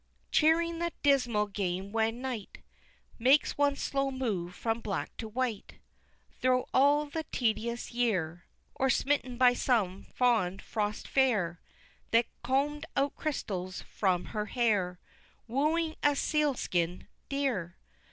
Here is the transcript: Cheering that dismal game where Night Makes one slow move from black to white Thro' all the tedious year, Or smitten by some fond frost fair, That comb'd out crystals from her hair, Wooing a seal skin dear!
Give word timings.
Cheering 0.31 0.79
that 0.79 0.99
dismal 1.03 1.45
game 1.45 1.91
where 1.91 2.11
Night 2.11 2.63
Makes 3.19 3.55
one 3.55 3.75
slow 3.75 4.09
move 4.09 4.55
from 4.55 4.79
black 4.81 5.15
to 5.17 5.27
white 5.27 5.75
Thro' 6.31 6.67
all 6.73 7.05
the 7.05 7.23
tedious 7.31 7.91
year, 7.91 8.45
Or 8.73 8.89
smitten 8.89 9.37
by 9.37 9.53
some 9.53 10.05
fond 10.05 10.59
frost 10.63 11.07
fair, 11.07 11.61
That 12.09 12.25
comb'd 12.43 12.87
out 12.95 13.15
crystals 13.15 13.83
from 13.83 14.25
her 14.33 14.47
hair, 14.47 14.97
Wooing 15.47 15.93
a 16.01 16.15
seal 16.15 16.55
skin 16.55 17.07
dear! 17.29 17.77